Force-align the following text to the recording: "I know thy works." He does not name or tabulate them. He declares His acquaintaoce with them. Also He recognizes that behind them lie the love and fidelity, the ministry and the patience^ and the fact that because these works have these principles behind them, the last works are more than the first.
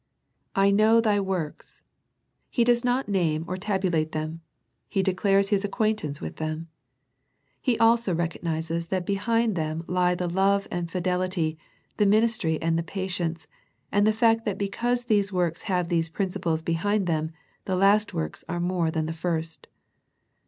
"I 0.55 0.71
know 0.71 0.99
thy 0.99 1.19
works." 1.19 1.83
He 2.49 2.63
does 2.63 2.83
not 2.83 3.07
name 3.07 3.45
or 3.47 3.55
tabulate 3.55 4.13
them. 4.13 4.41
He 4.89 5.03
declares 5.03 5.49
His 5.49 5.63
acquaintaoce 5.63 6.19
with 6.19 6.37
them. 6.37 6.69
Also 7.79 8.11
He 8.13 8.17
recognizes 8.17 8.87
that 8.87 9.05
behind 9.05 9.55
them 9.55 9.83
lie 9.85 10.15
the 10.15 10.27
love 10.27 10.67
and 10.71 10.89
fidelity, 10.89 11.59
the 11.97 12.07
ministry 12.07 12.59
and 12.63 12.79
the 12.79 12.83
patience^ 12.83 13.45
and 13.91 14.07
the 14.07 14.11
fact 14.11 14.43
that 14.45 14.57
because 14.57 15.05
these 15.05 15.31
works 15.31 15.61
have 15.69 15.89
these 15.89 16.09
principles 16.09 16.63
behind 16.63 17.05
them, 17.05 17.29
the 17.65 17.75
last 17.75 18.11
works 18.11 18.43
are 18.49 18.59
more 18.59 18.89
than 18.89 19.05
the 19.05 19.13
first. 19.13 19.67